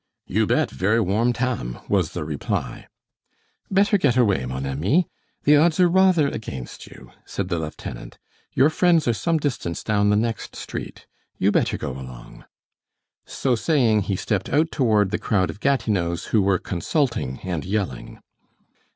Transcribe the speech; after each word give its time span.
"You 0.25 0.47
bet! 0.47 0.71
Ver' 0.71 1.03
warm 1.03 1.31
tam," 1.31 1.77
was 1.87 2.13
the 2.13 2.23
reply. 2.25 2.87
"Better 3.69 3.99
get 3.99 4.17
away, 4.17 4.47
mon 4.47 4.65
ami. 4.65 5.07
The 5.43 5.57
odds 5.57 5.79
are 5.79 5.87
rather 5.87 6.27
against 6.27 6.87
you," 6.87 7.11
said 7.23 7.49
the 7.49 7.59
lieutenant. 7.59 8.17
"Your 8.53 8.71
friends 8.71 9.07
are 9.07 9.13
some 9.13 9.37
distance 9.37 9.83
down 9.83 10.09
the 10.09 10.15
next 10.15 10.55
street. 10.55 11.05
You 11.37 11.51
better 11.51 11.77
go 11.77 11.91
along." 11.91 12.45
So 13.27 13.53
saying, 13.53 14.01
he 14.09 14.15
stepped 14.15 14.49
out 14.49 14.71
toward 14.71 15.11
the 15.11 15.19
crowd 15.19 15.51
of 15.51 15.59
Gatineaus 15.59 16.29
who 16.33 16.41
were 16.41 16.57
consulting 16.57 17.39
and 17.43 17.63
yelling. 17.63 18.21